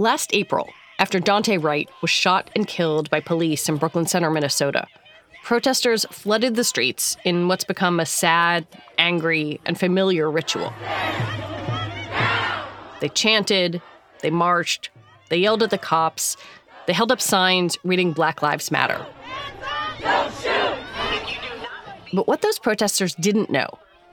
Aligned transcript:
Last 0.00 0.30
April, 0.32 0.70
after 0.98 1.20
Daunte 1.20 1.62
Wright 1.62 1.86
was 2.00 2.08
shot 2.08 2.50
and 2.56 2.66
killed 2.66 3.10
by 3.10 3.20
police 3.20 3.68
in 3.68 3.76
Brooklyn 3.76 4.06
Center, 4.06 4.30
Minnesota, 4.30 4.86
protesters 5.44 6.06
flooded 6.06 6.54
the 6.54 6.64
streets 6.64 7.18
in 7.22 7.48
what's 7.48 7.64
become 7.64 8.00
a 8.00 8.06
sad, 8.06 8.66
angry, 8.96 9.60
and 9.66 9.78
familiar 9.78 10.30
ritual. 10.30 10.72
They 13.02 13.10
chanted, 13.12 13.82
they 14.22 14.30
marched, 14.30 14.88
they 15.28 15.36
yelled 15.36 15.62
at 15.62 15.68
the 15.68 15.76
cops, 15.76 16.38
they 16.86 16.94
held 16.94 17.12
up 17.12 17.20
signs 17.20 17.76
reading 17.84 18.12
Black 18.12 18.40
Lives 18.40 18.70
Matter. 18.70 19.04
But 22.14 22.26
what 22.26 22.40
those 22.40 22.58
protesters 22.58 23.14
didn't 23.16 23.50
know, 23.50 23.68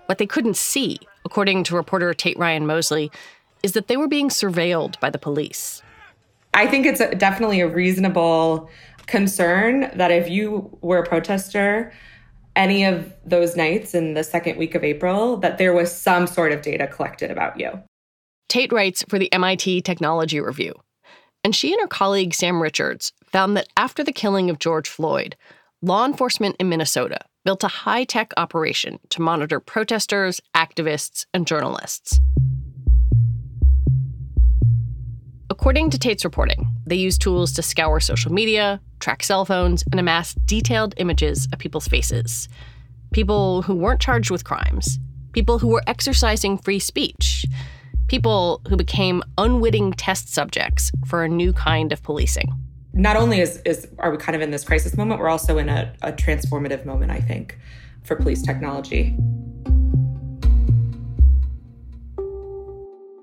what 0.07 0.17
they 0.17 0.27
couldn't 0.27 0.57
see, 0.57 0.99
according 1.23 1.63
to 1.63 1.77
reporter 1.77 2.13
Tate 2.13 2.37
Ryan 2.37 2.67
Mosley, 2.67 3.09
is 3.63 3.73
that 3.73 3.87
they 3.87 3.97
were 3.97 4.07
being 4.07 4.29
surveilled 4.29 4.99
by 4.99 5.09
the 5.09 5.17
police. 5.17 5.81
I 6.53 6.67
think 6.67 6.85
it's 6.85 6.99
a, 6.99 7.13
definitely 7.15 7.59
a 7.59 7.67
reasonable 7.67 8.69
concern 9.05 9.91
that 9.95 10.11
if 10.11 10.29
you 10.29 10.77
were 10.81 10.99
a 10.99 11.05
protester 11.07 11.93
any 12.57 12.83
of 12.83 13.13
those 13.23 13.55
nights 13.55 13.93
in 13.93 14.15
the 14.15 14.23
second 14.23 14.57
week 14.57 14.73
of 14.73 14.83
April, 14.83 15.37
that 15.37 15.59
there 15.59 15.73
was 15.73 15.95
some 15.95 16.25
sort 16.25 16.51
of 16.51 16.63
data 16.63 16.87
collected 16.87 17.29
about 17.29 17.59
you. 17.59 17.71
Tate 18.49 18.73
writes 18.73 19.03
for 19.07 19.19
the 19.19 19.31
MIT 19.31 19.81
Technology 19.83 20.39
Review. 20.39 20.73
And 21.43 21.55
she 21.55 21.71
and 21.71 21.79
her 21.81 21.87
colleague 21.87 22.33
Sam 22.33 22.61
Richards 22.61 23.13
found 23.31 23.55
that 23.55 23.69
after 23.77 24.03
the 24.03 24.11
killing 24.11 24.49
of 24.49 24.59
George 24.59 24.89
Floyd, 24.89 25.35
law 25.81 26.03
enforcement 26.03 26.55
in 26.59 26.67
Minnesota 26.67 27.19
built 27.45 27.63
a 27.63 27.69
high 27.69 28.03
tech 28.03 28.33
operation 28.35 28.99
to 29.09 29.21
monitor 29.21 29.59
protesters, 29.59 30.41
activists, 30.55 31.25
and 31.33 31.45
journalists. 31.45 32.19
According 35.59 35.89
to 35.89 35.97
Tate's 35.97 36.23
reporting, 36.23 36.67
they 36.85 36.95
used 36.95 37.19
tools 37.19 37.51
to 37.53 37.63
scour 37.63 37.99
social 37.99 38.31
media, 38.31 38.79
track 38.99 39.23
cell 39.23 39.43
phones, 39.43 39.83
and 39.91 39.99
amass 39.99 40.35
detailed 40.45 40.93
images 40.97 41.47
of 41.51 41.57
people's 41.57 41.87
faces. 41.87 42.47
People 43.11 43.63
who 43.63 43.73
weren't 43.73 43.99
charged 43.99 44.29
with 44.29 44.43
crimes, 44.43 44.99
people 45.31 45.57
who 45.57 45.69
were 45.69 45.81
exercising 45.87 46.59
free 46.59 46.77
speech, 46.77 47.43
people 48.05 48.61
who 48.69 48.77
became 48.77 49.23
unwitting 49.39 49.93
test 49.93 50.31
subjects 50.31 50.91
for 51.07 51.23
a 51.23 51.27
new 51.27 51.51
kind 51.53 51.91
of 51.91 52.03
policing. 52.03 52.53
Not 52.93 53.17
only 53.17 53.39
is, 53.39 53.59
is 53.65 53.87
are 53.97 54.11
we 54.11 54.17
kind 54.17 54.35
of 54.35 54.43
in 54.43 54.51
this 54.51 54.63
crisis 54.63 54.95
moment, 54.95 55.19
we're 55.19 55.27
also 55.27 55.57
in 55.57 55.69
a, 55.69 55.91
a 56.03 56.13
transformative 56.13 56.85
moment, 56.85 57.11
I 57.11 57.19
think, 57.19 57.57
for 58.03 58.15
police 58.15 58.43
technology. 58.43 59.17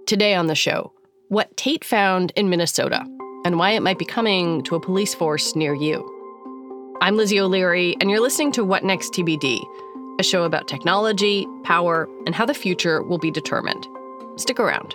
Today 0.07 0.35
on 0.35 0.49
the 0.49 0.57
show, 0.57 0.93
what 1.35 1.57
Tate 1.57 1.85
found 1.85 2.31
in 2.37 2.49
Minnesota 2.49 3.05
and 3.45 3.59
why 3.59 3.73
it 3.73 3.83
might 3.83 3.99
be 3.99 4.05
coming 4.05 4.63
to 4.63 4.77
a 4.77 4.81
police 4.81 5.17
force 5.17 5.57
near 5.57 5.75
you. 5.75 6.09
I'm 7.01 7.17
Lizzie 7.17 7.41
O'Leary, 7.41 7.97
and 8.01 8.09
you're 8.09 8.21
listening 8.21 8.53
to 8.53 8.63
What 8.63 8.85
Next 8.85 9.13
TBD, 9.13 9.61
a 10.21 10.23
show 10.23 10.45
about 10.45 10.69
technology, 10.69 11.45
power, 11.65 12.09
and 12.25 12.37
how 12.37 12.47
the 12.47 12.55
future 12.55 13.03
will 13.03 13.19
be 13.19 13.33
determined. 13.33 13.85
Stick 14.37 14.61
around. 14.61 14.95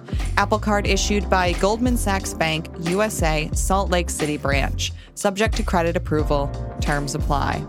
Apple 0.37 0.59
Card 0.59 0.87
issued 0.87 1.29
by 1.29 1.53
Goldman 1.53 1.97
Sachs 1.97 2.33
Bank, 2.33 2.67
USA, 2.81 3.49
Salt 3.53 3.89
Lake 3.89 4.09
City 4.09 4.37
branch. 4.37 4.91
Subject 5.15 5.55
to 5.57 5.63
credit 5.63 5.95
approval. 5.95 6.49
Terms 6.81 7.15
apply. 7.15 7.65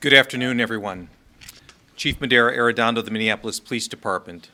Good 0.00 0.12
afternoon, 0.14 0.60
everyone. 0.60 1.08
Chief 1.96 2.20
Medaria 2.20 2.56
Arradondo, 2.56 3.04
the 3.04 3.10
Minneapolis 3.10 3.58
Police 3.58 3.88
Department. 3.88 4.50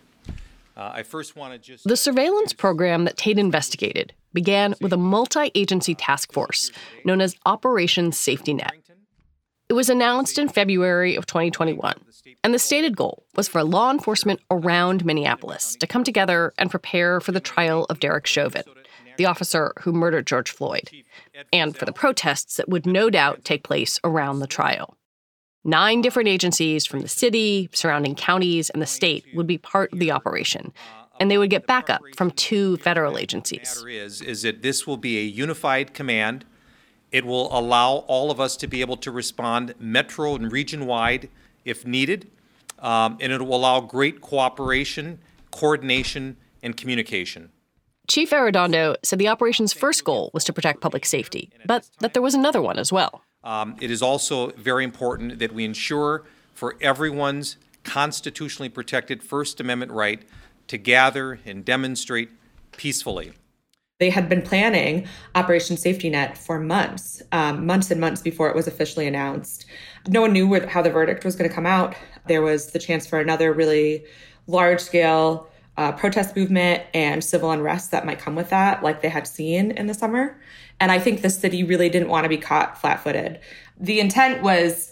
Uh, 0.77 0.93
I 0.95 1.03
first 1.03 1.37
want 1.37 1.53
to 1.53 1.59
just. 1.59 1.85
The 1.85 1.97
surveillance 1.97 2.53
program 2.53 3.05
that 3.05 3.17
Tate 3.17 3.39
investigated 3.39 4.15
began 4.33 4.75
with 4.81 4.93
a 4.93 4.97
multi 4.97 5.51
agency 5.55 5.95
task 5.95 6.33
force 6.33 6.71
known 7.05 7.21
as 7.21 7.37
Operation 7.45 8.13
Safety 8.13 8.55
Net. 8.55 8.73
It 9.73 9.75
was 9.75 9.89
announced 9.89 10.37
in 10.37 10.51
February 10.51 11.17
of 11.17 11.25
2021, 11.25 11.95
and 12.45 12.53
the 12.53 12.59
stated 12.59 12.95
goal 12.95 13.25
was 13.37 13.49
for 13.49 13.65
law 13.65 13.91
enforcement 13.91 14.41
around 14.51 15.03
Minneapolis 15.03 15.77
to 15.77 15.87
come 15.87 16.05
together 16.05 16.53
and 16.59 16.71
prepare 16.71 17.23
for 17.23 17.33
the 17.33 17.41
trial 17.41 17.87
of 17.89 17.99
Derek 17.99 18.27
Chauvin, 18.27 18.65
the 19.17 19.25
officer 19.25 19.73
who 19.81 19.95
murdered 19.95 20.27
George 20.27 20.51
Floyd, 20.51 20.91
and 21.55 21.75
for 21.75 21.87
the 21.87 21.93
protests 21.93 22.57
that 22.57 22.69
would 22.69 22.85
no 22.85 23.09
doubt 23.09 23.47
take 23.47 23.65
place 23.65 23.99
around 24.05 24.41
the 24.41 24.47
trial. 24.47 24.99
Nine 25.65 26.03
different 26.03 26.29
agencies 26.29 26.85
from 26.85 27.01
the 27.01 27.09
city, 27.09 27.71
surrounding 27.73 28.15
counties, 28.15 28.69
and 28.69 28.83
the 28.83 28.87
state 28.87 29.25
would 29.35 29.47
be 29.47 29.57
part 29.57 29.91
of 29.95 30.01
the 30.01 30.11
operation. 30.11 30.75
And 31.19 31.31
they 31.31 31.39
would 31.39 31.49
get 31.49 31.67
backup 31.67 32.03
from 32.15 32.33
two 32.33 32.77
federal 32.77 33.17
agencies. 33.17 33.83
Is, 33.89 34.21
is 34.21 34.43
that 34.43 34.61
this 34.61 34.87
will 34.87 34.99
be 34.99 35.19
a 35.19 35.23
unified 35.23 35.95
command. 35.95 36.45
It 37.13 37.27
will 37.27 37.57
allow 37.57 38.05
all 38.09 38.31
of 38.31 38.41
us 38.41 38.57
to 38.57 38.67
be 38.67 38.81
able 38.81 38.97
to 38.97 39.11
respond 39.11 39.75
metro 39.79 40.35
and 40.35 40.51
region 40.51 40.87
wide 40.87 41.29
if 41.65 41.87
needed. 41.87 42.31
Um, 42.79 43.19
and 43.21 43.33
it 43.33 43.41
will 43.41 43.55
allow 43.55 43.81
great 43.81 44.21
cooperation, 44.21 45.21
coordination, 45.53 46.37
and 46.63 46.77
communication. 46.77 47.51
Chief 48.09 48.31
Arradondo 48.31 48.97
said 49.05 49.19
the 49.19 49.29
operation's 49.29 49.73
first 49.73 50.05
goal 50.05 50.31
was 50.35 50.43
to 50.45 50.53
protect 50.53 50.81
public 50.81 51.05
safety, 51.05 51.51
but 51.67 51.89
that 52.01 52.15
there 52.15 52.23
was 52.23 52.35
another 52.35 52.61
one 52.61 52.79
as 52.79 52.93
well. 52.93 53.23
Um, 53.45 53.77
it 53.81 53.91
is 53.91 54.03
also 54.03 54.49
very 54.53 54.83
important 54.83 55.39
that 55.39 55.53
we 55.53 55.65
ensure 55.65 56.25
for 56.55 56.77
everyone's 56.81 57.57
constitutionally 57.85 58.69
protected 58.69 59.23
First 59.23 59.61
Amendment 59.61 59.93
right 59.93 60.23
to 60.69 60.79
gather 60.79 61.39
and 61.45 61.65
demonstrate 61.65 62.31
peacefully. 62.77 63.33
They 64.03 64.11
had 64.11 64.29
been 64.29 64.43
planning 64.43 65.07
Operation 65.37 65.77
Safety 65.77 66.11
Net 66.11 66.37
for 66.37 66.59
months, 66.59 67.23
um, 67.31 67.65
months 67.65 67.89
and 67.89 68.01
months 68.01 68.21
before 68.21 68.51
it 68.51 68.57
was 68.57 68.67
officially 68.67 69.07
announced. 69.07 69.65
No 70.09 70.23
one 70.23 70.33
knew 70.33 70.49
where, 70.49 70.67
how 70.67 70.83
the 70.83 70.91
verdict 70.91 71.25
was 71.25 71.37
going 71.37 71.49
to 71.49 71.55
come 71.55 71.67
out. 71.67 71.95
There 72.27 72.43
was 72.43 72.73
the 72.73 72.81
chance 72.81 73.07
for 73.07 73.21
another 73.21 73.53
really 73.53 74.05
large 74.49 74.81
scale 74.81 75.49
uh, 75.77 75.93
protest 75.93 76.35
movement 76.35 76.83
and 76.93 77.23
civil 77.23 77.53
unrest 77.53 77.93
that 77.93 78.05
might 78.05 78.19
come 78.19 78.35
with 78.35 78.51
that, 78.51 78.83
like 78.83 79.03
they 79.03 79.09
had 79.09 79.29
seen 79.29 79.71
in 79.71 79.87
the 79.87 79.95
summer. 79.95 80.37
And 80.81 80.91
I 80.91 80.99
think 80.99 81.23
the 81.23 81.31
city 81.31 81.63
really 81.63 81.89
didn't 81.89 82.09
want 82.09 82.25
to 82.25 82.29
be 82.29 82.39
caught 82.39 82.81
flat 82.81 83.05
footed. 83.05 83.39
The 83.79 84.01
intent 84.01 84.43
was 84.43 84.92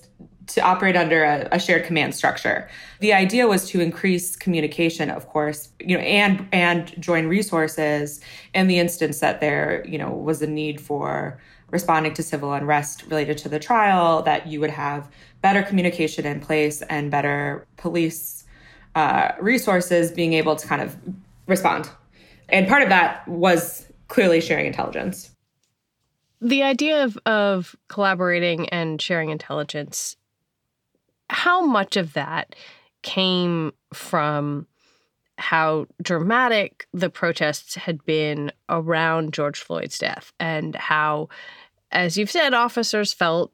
to 0.54 0.60
operate 0.62 0.96
under 0.96 1.24
a, 1.24 1.48
a, 1.52 1.58
shared 1.58 1.84
command 1.84 2.14
structure. 2.14 2.68
The 3.00 3.12
idea 3.12 3.46
was 3.46 3.68
to 3.70 3.80
increase 3.80 4.36
communication, 4.36 5.10
of 5.10 5.28
course, 5.28 5.68
you 5.80 5.96
know, 5.96 6.02
and 6.02 6.46
and 6.52 6.94
join 7.00 7.26
resources 7.26 8.20
in 8.54 8.66
the 8.66 8.78
instance 8.78 9.20
that 9.20 9.40
there, 9.40 9.84
you 9.86 9.98
know, 9.98 10.10
was 10.10 10.42
a 10.42 10.46
need 10.46 10.80
for 10.80 11.40
responding 11.70 12.14
to 12.14 12.22
civil 12.22 12.52
unrest 12.52 13.04
related 13.04 13.38
to 13.38 13.48
the 13.48 13.58
trial, 13.58 14.22
that 14.22 14.46
you 14.46 14.60
would 14.60 14.70
have 14.70 15.08
better 15.40 15.62
communication 15.62 16.26
in 16.26 16.40
place 16.40 16.82
and 16.82 17.10
better 17.10 17.66
police 17.76 18.44
uh, 18.94 19.32
resources 19.40 20.10
being 20.10 20.32
able 20.32 20.56
to 20.56 20.66
kind 20.66 20.82
of 20.82 20.96
respond. 21.46 21.88
And 22.48 22.66
part 22.66 22.82
of 22.82 22.88
that 22.88 23.26
was 23.28 23.86
clearly 24.08 24.40
sharing 24.40 24.66
intelligence. 24.66 25.30
The 26.40 26.62
idea 26.62 27.04
of, 27.04 27.18
of 27.26 27.76
collaborating 27.88 28.68
and 28.70 29.00
sharing 29.00 29.30
intelligence, 29.30 30.16
how 31.30 31.64
much 31.64 31.96
of 31.96 32.12
that 32.14 32.54
came 33.02 33.72
from 33.94 34.66
how 35.38 35.86
dramatic 36.02 36.86
the 36.92 37.08
protests 37.08 37.74
had 37.76 38.04
been 38.04 38.52
around 38.68 39.32
George 39.32 39.60
Floyd's 39.60 39.96
death 39.96 40.32
and 40.38 40.74
how, 40.74 41.28
as 41.90 42.18
you've 42.18 42.30
said, 42.30 42.52
officers 42.52 43.12
felt 43.12 43.52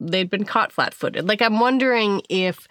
they'd 0.00 0.30
been 0.30 0.44
caught 0.44 0.72
flat 0.72 0.94
footed. 0.94 1.28
Like, 1.28 1.42
I'm 1.42 1.60
wondering 1.60 2.22
if 2.28 2.66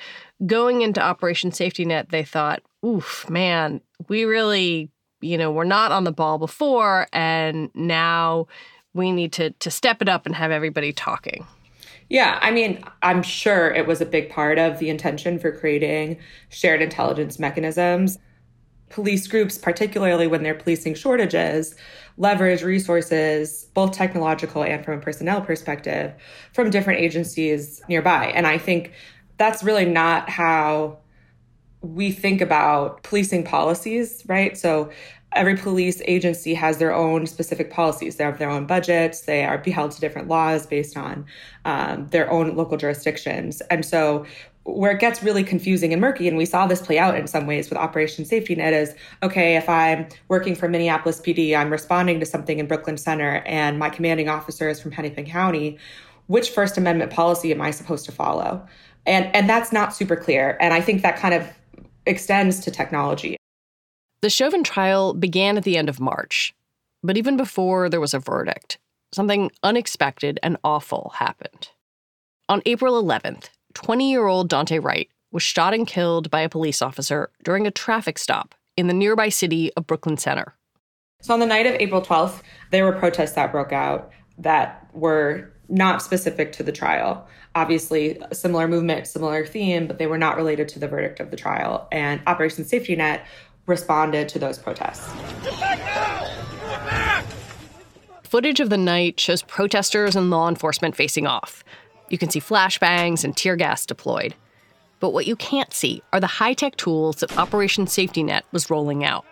going 0.45 0.81
into 0.81 1.01
Operation 1.01 1.51
Safety 1.51 1.85
Net, 1.85 2.09
they 2.09 2.23
thought, 2.23 2.61
oof, 2.85 3.29
man, 3.29 3.81
we 4.07 4.25
really, 4.25 4.89
you 5.21 5.37
know, 5.37 5.51
we're 5.51 5.63
not 5.63 5.91
on 5.91 6.03
the 6.03 6.11
ball 6.11 6.37
before, 6.37 7.07
and 7.13 7.69
now 7.75 8.47
we 8.93 9.11
need 9.11 9.31
to, 9.33 9.51
to 9.51 9.69
step 9.69 10.01
it 10.01 10.09
up 10.09 10.25
and 10.25 10.35
have 10.35 10.51
everybody 10.51 10.91
talking. 10.91 11.45
Yeah, 12.09 12.39
I 12.41 12.51
mean, 12.51 12.83
I'm 13.03 13.21
sure 13.21 13.71
it 13.71 13.85
was 13.85 14.01
a 14.01 14.05
big 14.05 14.29
part 14.29 14.57
of 14.57 14.79
the 14.79 14.89
intention 14.89 15.37
for 15.39 15.51
creating 15.51 16.17
shared 16.49 16.81
intelligence 16.81 17.39
mechanisms 17.39 18.17
police 18.89 19.27
groups, 19.27 19.57
particularly 19.57 20.27
when 20.27 20.43
they're 20.43 20.55
policing 20.55 20.95
shortages, 20.95 21.75
leverage 22.17 22.63
resources, 22.63 23.67
both 23.73 23.91
technological 23.91 24.63
and 24.63 24.83
from 24.83 24.99
a 24.99 25.01
personnel 25.01 25.41
perspective, 25.41 26.13
from 26.53 26.69
different 26.69 26.99
agencies 26.99 27.81
nearby. 27.87 28.25
And 28.27 28.45
I 28.45 28.57
think 28.57 28.91
that's 29.37 29.63
really 29.63 29.85
not 29.85 30.29
how 30.29 30.97
we 31.81 32.11
think 32.11 32.41
about 32.41 33.03
policing 33.03 33.45
policies, 33.45 34.23
right? 34.27 34.57
So 34.57 34.91
every 35.33 35.55
police 35.55 36.01
agency 36.05 36.53
has 36.53 36.77
their 36.77 36.93
own 36.93 37.27
specific 37.27 37.71
policies. 37.71 38.15
They 38.15 38.23
have 38.23 38.39
their 38.39 38.49
own 38.49 38.65
budgets. 38.65 39.21
They 39.21 39.43
are 39.45 39.57
held 39.57 39.91
to 39.91 40.01
different 40.01 40.27
laws 40.27 40.65
based 40.65 40.97
on 40.97 41.25
um, 41.65 42.07
their 42.09 42.29
own 42.31 42.55
local 42.55 42.77
jurisdictions. 42.77 43.61
And 43.69 43.85
so 43.85 44.25
where 44.63 44.91
it 44.91 44.99
gets 44.99 45.23
really 45.23 45.43
confusing 45.43 45.93
and 45.93 46.01
murky, 46.01 46.27
and 46.27 46.37
we 46.37 46.45
saw 46.45 46.67
this 46.67 46.81
play 46.81 46.99
out 46.99 47.15
in 47.15 47.27
some 47.27 47.47
ways 47.47 47.69
with 47.69 47.77
Operation 47.77 48.25
Safety 48.25 48.55
Net, 48.55 48.73
is 48.73 48.93
okay, 49.23 49.55
if 49.55 49.67
I'm 49.69 50.07
working 50.27 50.55
for 50.55 50.67
Minneapolis 50.67 51.19
PD, 51.19 51.57
I'm 51.57 51.71
responding 51.71 52.19
to 52.19 52.25
something 52.25 52.59
in 52.59 52.67
Brooklyn 52.67 52.97
Center, 52.97 53.41
and 53.45 53.79
my 53.79 53.89
commanding 53.89 54.29
officer 54.29 54.69
is 54.69 54.79
from 54.81 54.91
Hennepin 54.91 55.25
County, 55.25 55.77
which 56.27 56.51
First 56.51 56.77
Amendment 56.77 57.11
policy 57.11 57.51
am 57.51 57.61
I 57.61 57.71
supposed 57.71 58.05
to 58.05 58.11
follow? 58.11 58.65
And, 59.05 59.33
and 59.35 59.49
that's 59.49 59.71
not 59.71 59.95
super 59.95 60.15
clear. 60.15 60.57
And 60.59 60.73
I 60.73 60.81
think 60.81 61.01
that 61.01 61.17
kind 61.17 61.33
of 61.33 61.47
extends 62.05 62.59
to 62.59 62.71
technology. 62.71 63.38
The 64.21 64.29
Chauvin 64.29 64.63
trial 64.63 65.13
began 65.13 65.55
at 65.55 65.63
the 65.63 65.77
end 65.77 65.87
of 65.87 66.01
March, 66.01 66.53
but 67.01 67.17
even 67.17 67.37
before 67.37 67.89
there 67.89 68.01
was 68.01 68.13
a 68.13 68.19
verdict, 68.19 68.77
something 69.13 69.49
unexpected 69.63 70.39
and 70.43 70.57
awful 70.61 71.13
happened. 71.15 71.69
On 72.49 72.61
April 72.65 73.01
11th, 73.01 73.49
20 73.75 74.11
year 74.11 74.27
old 74.27 74.49
Daunte 74.49 74.83
Wright 74.83 75.09
was 75.31 75.43
shot 75.43 75.73
and 75.73 75.87
killed 75.87 76.29
by 76.29 76.41
a 76.41 76.49
police 76.49 76.81
officer 76.81 77.29
during 77.43 77.65
a 77.65 77.71
traffic 77.71 78.17
stop 78.17 78.55
in 78.75 78.87
the 78.87 78.93
nearby 78.93 79.29
city 79.29 79.71
of 79.75 79.87
Brooklyn 79.87 80.17
Center. 80.17 80.53
So, 81.21 81.33
on 81.33 81.39
the 81.39 81.45
night 81.45 81.65
of 81.65 81.75
April 81.75 82.01
12th, 82.01 82.41
there 82.71 82.85
were 82.85 82.93
protests 82.93 83.33
that 83.33 83.51
broke 83.51 83.71
out 83.71 84.11
that 84.37 84.89
were 84.93 85.53
not 85.69 86.01
specific 86.01 86.51
to 86.53 86.63
the 86.63 86.71
trial. 86.71 87.27
Obviously, 87.55 88.17
a 88.31 88.35
similar 88.35 88.67
movement, 88.67 89.07
similar 89.07 89.45
theme, 89.45 89.87
but 89.87 89.97
they 89.97 90.07
were 90.07 90.17
not 90.17 90.35
related 90.35 90.67
to 90.69 90.79
the 90.79 90.87
verdict 90.87 91.19
of 91.19 91.29
the 91.29 91.37
trial. 91.37 91.87
And 91.91 92.21
Operation 92.25 92.65
Safety 92.65 92.95
Net 92.95 93.25
responded 93.69 94.27
to 94.29 94.39
those 94.39 94.57
protests. 94.57 95.07
Footage 98.23 98.59
of 98.59 98.69
the 98.69 98.77
night 98.77 99.19
shows 99.19 99.41
protesters 99.43 100.15
and 100.15 100.29
law 100.29 100.49
enforcement 100.49 100.95
facing 100.95 101.25
off. 101.25 101.63
You 102.09 102.17
can 102.17 102.29
see 102.29 102.39
flashbangs 102.39 103.23
and 103.23 103.35
tear 103.35 103.55
gas 103.55 103.85
deployed. 103.85 104.35
But 104.99 105.13
what 105.13 105.27
you 105.27 105.35
can't 105.35 105.73
see 105.73 106.01
are 106.11 106.19
the 106.19 106.27
high 106.27 106.53
tech 106.53 106.75
tools 106.75 107.17
that 107.17 107.37
Operation 107.37 107.87
Safety 107.87 108.21
Net 108.21 108.45
was 108.51 108.69
rolling 108.69 109.05
out. 109.05 109.25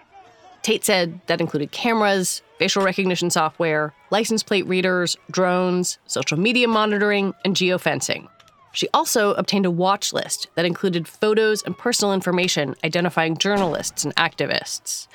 Tate 0.62 0.86
said 0.86 1.20
that 1.28 1.42
included 1.42 1.72
cameras, 1.72 2.42
facial 2.58 2.84
recognition 2.84 3.30
software, 3.30 3.94
license 4.10 4.44
plate 4.44 4.66
readers, 4.66 5.18
drones, 5.32 5.98
social 6.08 6.40
media 6.40 6.68
monitoring, 6.68 7.34
and 7.46 7.56
geofencing. 7.56 8.28
She 8.72 8.88
also 8.94 9.34
obtained 9.34 9.66
a 9.66 9.72
watch 9.72 10.14
list 10.14 10.48
that 10.56 10.66
included 10.66 11.08
photos 11.08 11.64
and 11.64 11.78
personal 11.78 12.14
information 12.14 12.76
identifying 12.84 13.38
journalists 13.38 14.04
and 14.04 14.16
activists. 14.16 15.08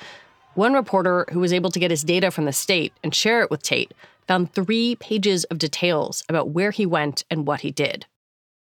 One 0.55 0.73
reporter 0.73 1.25
who 1.31 1.39
was 1.39 1.53
able 1.53 1.71
to 1.71 1.79
get 1.79 1.91
his 1.91 2.03
data 2.03 2.29
from 2.29 2.45
the 2.45 2.53
state 2.53 2.93
and 3.03 3.15
share 3.15 3.41
it 3.41 3.49
with 3.49 3.63
Tate 3.63 3.93
found 4.27 4.53
three 4.53 4.95
pages 4.95 5.43
of 5.45 5.57
details 5.57 6.23
about 6.29 6.49
where 6.49 6.71
he 6.71 6.85
went 6.85 7.23
and 7.29 7.47
what 7.47 7.61
he 7.61 7.71
did. 7.71 8.05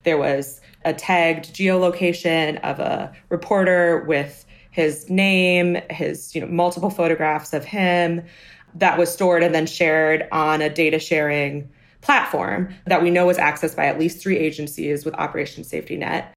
There 0.05 0.19
was 0.19 0.61
a 0.85 0.93
tagged 0.93 1.55
geolocation 1.55 2.61
of 2.61 2.79
a 2.79 3.12
reporter 3.31 4.05
with 4.06 4.44
his 4.70 5.09
name, 5.09 5.79
his 5.91 6.35
you 6.35 6.41
know 6.41 6.47
multiple 6.47 6.91
photographs 6.91 7.53
of 7.53 7.65
him 7.65 8.23
that 8.75 8.99
was 8.99 9.12
stored 9.12 9.43
and 9.43 9.55
then 9.55 9.67
shared 9.67 10.27
on 10.32 10.61
a 10.61 10.69
data 10.69 10.99
sharing 10.99 11.70
platform 12.05 12.73
that 12.87 13.03
we 13.03 13.11
know 13.11 13.27
was 13.27 13.39
accessed 13.39 13.77
by 13.77 13.87
at 13.87 13.99
least 13.99 14.23
three 14.23 14.39
agencies 14.39 15.05
with 15.05 15.15
Operation 15.15 15.65
Safety 15.65 15.97
Net. 15.97 16.33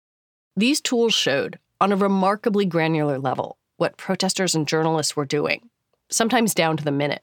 These 0.56 0.82
tools 0.82 1.14
showed, 1.14 1.60
on 1.80 1.92
a 1.92 1.96
remarkably 1.96 2.66
granular 2.66 3.20
level, 3.20 3.58
what 3.78 3.98
protesters 3.98 4.56
and 4.56 4.68
journalists 4.68 5.16
were 5.16 5.26
doing, 5.26 5.70
sometimes 6.10 6.56
down 6.56 6.78
to 6.78 6.84
the 6.84 6.92
minute 6.92 7.22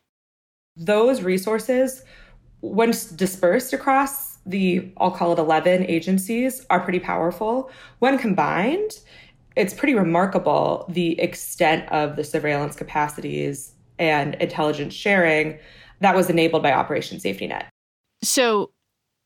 those 0.77 1.23
resources, 1.23 2.03
once 2.61 3.07
dispersed 3.07 3.73
across 3.73 4.37
the, 4.47 4.93
I'll 4.99 5.11
call 5.11 5.33
it 5.33 5.39
11 5.39 5.85
agencies, 5.87 6.67
are 6.71 6.81
pretty 6.81 7.01
powerful. 7.01 7.71
When 7.99 8.19
combined, 8.19 9.01
it's 9.57 9.75
pretty 9.75 9.95
remarkable 9.95 10.85
the 10.89 11.19
extent 11.21 11.91
of 11.93 12.17
the 12.17 12.25
surveillance 12.25 12.77
capacities 12.77 13.73
and 13.99 14.35
intelligence 14.37 14.95
sharing 14.95 15.59
that 16.01 16.17
was 16.17 16.29
enabled 16.29 16.63
by 16.63 16.73
Operation 16.73 17.21
Safety 17.21 17.47
Net. 17.47 17.69
So 18.25 18.71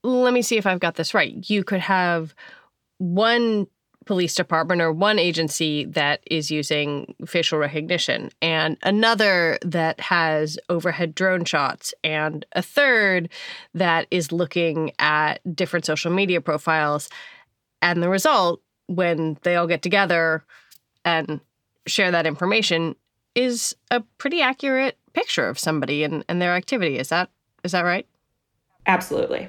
let 0.03 0.33
me 0.33 0.43
see 0.43 0.57
if 0.57 0.67
I've 0.67 0.81
got 0.81 0.97
this 0.97 1.15
right. 1.15 1.49
You 1.49 1.65
could 1.65 1.81
have 1.81 2.35
one 2.99 3.67
police 4.07 4.35
department 4.35 4.81
or 4.81 4.91
one 4.91 5.19
agency 5.19 5.85
that 5.85 6.21
is 6.31 6.51
using 6.51 7.15
facial 7.27 7.59
recognition, 7.59 8.31
and 8.41 8.79
another 8.83 9.59
that 9.63 10.01
has 10.01 10.59
overhead 10.71 11.15
drone 11.15 11.45
shots, 11.45 11.93
and 12.03 12.47
a 12.53 12.63
third 12.63 13.29
that 13.75 14.07
is 14.11 14.33
looking 14.33 14.93
at 14.99 15.41
different 15.55 15.85
social 15.85 16.11
media 16.11 16.41
profiles. 16.41 17.11
And 17.83 18.03
the 18.03 18.09
result, 18.09 18.63
when 18.87 19.37
they 19.43 19.57
all 19.57 19.67
get 19.67 19.83
together 19.83 20.43
and 21.05 21.41
share 21.87 22.11
that 22.11 22.27
information, 22.27 22.97
is 23.35 23.77
a 23.91 24.01
pretty 24.17 24.41
accurate 24.41 24.97
picture 25.13 25.49
of 25.49 25.59
somebody 25.59 26.03
and, 26.03 26.25
and 26.29 26.41
their 26.41 26.55
activity. 26.55 26.99
Is 26.99 27.11
that 27.11 27.31
is 27.63 27.73
that 27.73 27.85
right? 27.85 28.07
Absolutely 28.89 29.49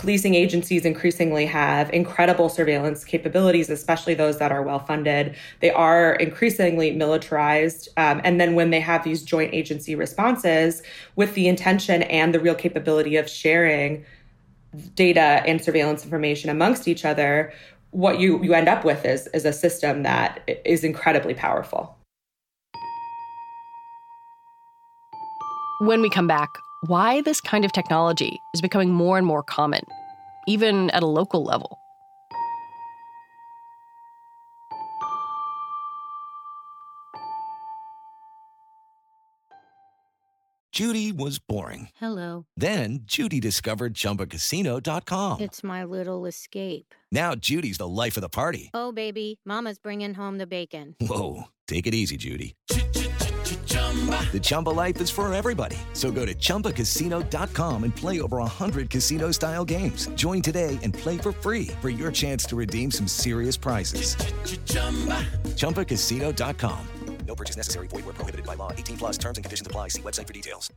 policing 0.00 0.34
agencies 0.34 0.86
increasingly 0.86 1.44
have 1.44 1.92
incredible 1.92 2.48
surveillance 2.48 3.04
capabilities, 3.04 3.68
especially 3.68 4.14
those 4.14 4.38
that 4.38 4.50
are 4.50 4.62
well 4.62 4.78
funded. 4.78 5.36
They 5.60 5.70
are 5.70 6.14
increasingly 6.14 6.92
militarized. 6.92 7.88
Um, 7.98 8.22
and 8.24 8.40
then 8.40 8.54
when 8.54 8.70
they 8.70 8.80
have 8.80 9.04
these 9.04 9.22
joint 9.22 9.52
agency 9.52 9.94
responses 9.94 10.82
with 11.16 11.34
the 11.34 11.48
intention 11.48 12.02
and 12.04 12.32
the 12.32 12.40
real 12.40 12.54
capability 12.54 13.16
of 13.16 13.28
sharing 13.28 14.04
data 14.94 15.42
and 15.46 15.62
surveillance 15.62 16.04
information 16.04 16.48
amongst 16.48 16.88
each 16.88 17.04
other, 17.04 17.52
what 17.90 18.20
you, 18.20 18.42
you 18.42 18.54
end 18.54 18.68
up 18.68 18.84
with 18.84 19.04
is, 19.04 19.26
is 19.34 19.44
a 19.44 19.52
system 19.52 20.04
that 20.04 20.40
is 20.64 20.82
incredibly 20.82 21.34
powerful. 21.34 21.96
When 25.80 26.00
we 26.00 26.08
come 26.08 26.26
back, 26.26 26.48
why 26.86 27.20
this 27.22 27.40
kind 27.40 27.64
of 27.64 27.72
technology 27.72 28.40
is 28.54 28.60
becoming 28.60 28.90
more 28.90 29.18
and 29.18 29.26
more 29.26 29.42
common, 29.42 29.82
even 30.46 30.90
at 30.90 31.02
a 31.02 31.06
local 31.06 31.44
level. 31.44 31.78
Judy 40.72 41.12
was 41.12 41.38
boring. 41.38 41.90
Hello. 41.96 42.46
Then 42.56 43.00
Judy 43.02 43.40
discovered 43.40 43.92
chumbacasino.com. 43.92 45.40
It's 45.40 45.62
my 45.62 45.84
little 45.84 46.24
escape. 46.24 46.94
Now 47.12 47.34
Judy's 47.34 47.76
the 47.76 47.88
life 47.88 48.16
of 48.16 48.22
the 48.22 48.28
party. 48.30 48.70
Oh, 48.72 48.90
baby, 48.90 49.40
Mama's 49.44 49.78
bringing 49.78 50.14
home 50.14 50.38
the 50.38 50.46
bacon. 50.46 50.94
Whoa. 51.00 51.48
Take 51.66 51.86
it 51.86 51.94
easy, 51.94 52.16
Judy. 52.16 52.54
The 54.32 54.40
Chumba 54.40 54.70
life 54.70 55.00
is 55.00 55.10
for 55.10 55.32
everybody. 55.32 55.76
So 55.92 56.10
go 56.10 56.24
to 56.24 56.34
ChumbaCasino.com 56.34 57.84
and 57.84 57.94
play 57.94 58.20
over 58.20 58.36
100 58.38 58.88
casino 58.88 59.32
style 59.32 59.64
games. 59.64 60.06
Join 60.14 60.40
today 60.40 60.78
and 60.82 60.94
play 60.94 61.18
for 61.18 61.32
free 61.32 61.68
for 61.80 61.90
your 61.90 62.12
chance 62.12 62.44
to 62.44 62.56
redeem 62.56 62.92
some 62.92 63.08
serious 63.08 63.56
prizes. 63.56 64.14
ChumbaCasino.com. 65.56 66.86
No 67.26 67.34
purchase 67.36 67.56
necessary. 67.56 67.86
Void 67.86 68.04
where 68.06 68.14
prohibited 68.14 68.44
by 68.44 68.56
law. 68.56 68.72
18 68.72 68.96
plus 68.96 69.16
terms 69.16 69.38
and 69.38 69.44
conditions 69.44 69.66
apply. 69.66 69.88
See 69.88 70.02
website 70.02 70.26
for 70.26 70.32
details. 70.32 70.68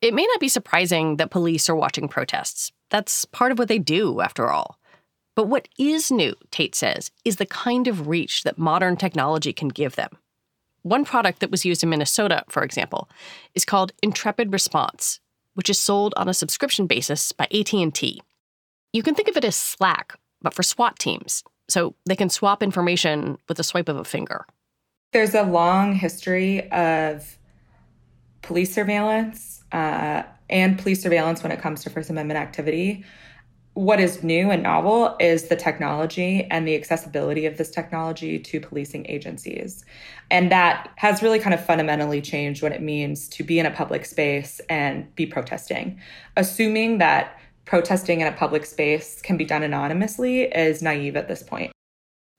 It 0.00 0.14
may 0.14 0.26
not 0.26 0.40
be 0.40 0.48
surprising 0.48 1.16
that 1.16 1.30
police 1.30 1.68
are 1.68 1.76
watching 1.76 2.08
protests. 2.08 2.70
That's 2.90 3.24
part 3.24 3.52
of 3.52 3.58
what 3.58 3.68
they 3.68 3.78
do, 3.78 4.20
after 4.20 4.50
all. 4.50 4.78
But 5.34 5.48
what 5.48 5.68
is 5.78 6.10
new, 6.10 6.34
Tate 6.50 6.74
says, 6.74 7.10
is 7.24 7.36
the 7.36 7.46
kind 7.46 7.88
of 7.88 8.06
reach 8.06 8.42
that 8.44 8.56
modern 8.56 8.96
technology 8.96 9.52
can 9.52 9.68
give 9.68 9.96
them. 9.96 10.16
One 10.86 11.04
product 11.04 11.40
that 11.40 11.50
was 11.50 11.64
used 11.64 11.82
in 11.82 11.88
Minnesota, 11.88 12.44
for 12.48 12.62
example, 12.62 13.08
is 13.56 13.64
called 13.64 13.90
Intrepid 14.04 14.52
Response, 14.52 15.18
which 15.54 15.68
is 15.68 15.80
sold 15.80 16.14
on 16.16 16.28
a 16.28 16.34
subscription 16.34 16.86
basis 16.86 17.32
by 17.32 17.48
AT&T. 17.52 18.22
You 18.92 19.02
can 19.02 19.16
think 19.16 19.26
of 19.26 19.36
it 19.36 19.44
as 19.44 19.56
Slack, 19.56 20.16
but 20.42 20.54
for 20.54 20.62
SWAT 20.62 20.96
teams, 20.96 21.42
so 21.68 21.96
they 22.06 22.14
can 22.14 22.28
swap 22.28 22.62
information 22.62 23.36
with 23.48 23.58
a 23.58 23.64
swipe 23.64 23.88
of 23.88 23.96
a 23.96 24.04
finger. 24.04 24.46
There's 25.12 25.34
a 25.34 25.42
long 25.42 25.92
history 25.92 26.70
of 26.70 27.36
police 28.42 28.72
surveillance 28.72 29.64
uh, 29.72 30.22
and 30.48 30.78
police 30.78 31.02
surveillance 31.02 31.42
when 31.42 31.50
it 31.50 31.60
comes 31.60 31.82
to 31.82 31.90
First 31.90 32.10
Amendment 32.10 32.38
activity. 32.38 33.04
What 33.76 34.00
is 34.00 34.22
new 34.22 34.50
and 34.50 34.62
novel 34.62 35.14
is 35.20 35.48
the 35.48 35.54
technology 35.54 36.48
and 36.50 36.66
the 36.66 36.74
accessibility 36.74 37.44
of 37.44 37.58
this 37.58 37.70
technology 37.70 38.38
to 38.38 38.58
policing 38.58 39.04
agencies. 39.06 39.84
And 40.30 40.50
that 40.50 40.90
has 40.96 41.22
really 41.22 41.38
kind 41.38 41.52
of 41.52 41.62
fundamentally 41.62 42.22
changed 42.22 42.62
what 42.62 42.72
it 42.72 42.80
means 42.80 43.28
to 43.28 43.44
be 43.44 43.58
in 43.58 43.66
a 43.66 43.70
public 43.70 44.06
space 44.06 44.62
and 44.70 45.14
be 45.14 45.26
protesting. 45.26 46.00
Assuming 46.38 46.96
that 46.98 47.38
protesting 47.66 48.22
in 48.22 48.26
a 48.26 48.32
public 48.32 48.64
space 48.64 49.20
can 49.20 49.36
be 49.36 49.44
done 49.44 49.62
anonymously 49.62 50.44
is 50.44 50.80
naive 50.80 51.14
at 51.14 51.28
this 51.28 51.42
point. 51.42 51.70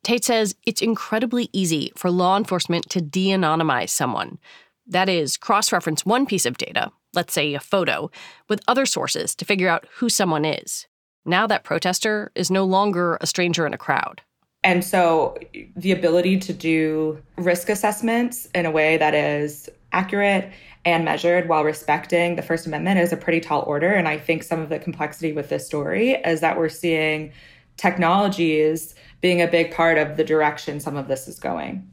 Tate 0.04 0.26
says 0.26 0.56
it's 0.66 0.82
incredibly 0.82 1.52
easy 1.54 1.92
for 1.96 2.10
law 2.10 2.36
enforcement 2.36 2.90
to 2.90 3.00
de 3.00 3.28
anonymize 3.28 3.90
someone. 3.90 4.40
That 4.88 5.08
is, 5.08 5.38
cross 5.38 5.72
reference 5.72 6.04
one 6.04 6.26
piece 6.26 6.48
of 6.48 6.58
data, 6.58 6.92
let's 7.14 7.36
say 7.36 7.54
a 7.54 7.60
photo, 7.60 8.10
with 8.50 8.64
other 8.68 8.88
sources 8.88 9.36
to 9.36 9.46
figure 9.46 9.70
out 9.70 9.86
who 9.98 10.10
someone 10.10 10.44
is. 10.44 10.88
Now 11.28 11.46
that 11.48 11.66
protester 11.66 12.32
is 12.36 12.50
no 12.50 12.64
longer 12.64 13.18
a 13.20 13.28
stranger 13.28 13.68
in 13.68 13.74
a 13.74 13.78
crowd. 13.78 14.22
And 14.64 14.84
so 14.84 15.38
the 15.76 15.92
ability 15.92 16.40
to 16.40 16.54
do 16.54 17.22
risk 17.36 17.70
assessments 17.70 18.48
in 18.56 18.66
a 18.66 18.72
way 18.72 18.96
that 18.98 19.14
is 19.14 19.70
accurate 19.92 20.50
and 20.86 21.04
measured 21.04 21.50
while 21.50 21.66
respecting 21.66 22.38
the 22.38 22.42
First 22.42 22.66
Amendment 22.66 23.00
is 23.00 23.12
a 23.12 23.18
pretty 23.18 23.42
tall 23.42 23.64
order. 23.68 23.90
And 23.90 24.08
I 24.08 24.18
think 24.18 24.42
some 24.42 24.62
of 24.62 24.70
the 24.70 24.80
complexity 24.80 25.34
with 25.34 25.50
this 25.50 25.66
story 25.66 26.12
is 26.12 26.40
that 26.40 26.58
we're 26.58 26.70
seeing 26.70 27.34
technologies 27.76 28.96
being 29.20 29.42
a 29.42 29.48
big 29.48 29.72
part 29.72 29.98
of 29.98 30.16
the 30.16 30.24
direction 30.24 30.80
some 30.80 30.96
of 30.96 31.10
this 31.10 31.28
is 31.28 31.40
going. 31.40 31.92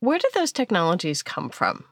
Where 0.00 0.18
do 0.18 0.28
those 0.34 0.50
technologies 0.50 1.22
come 1.22 1.50
from? 1.50 1.84